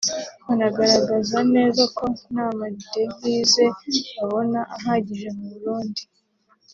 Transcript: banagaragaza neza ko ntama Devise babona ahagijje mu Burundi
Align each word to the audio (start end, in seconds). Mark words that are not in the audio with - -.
banagaragaza 0.45 1.37
neza 1.55 1.83
ko 1.97 2.05
ntama 2.31 2.65
Devise 2.93 3.63
babona 4.15 4.59
ahagijje 4.75 5.29
mu 5.37 5.45
Burundi 5.51 6.01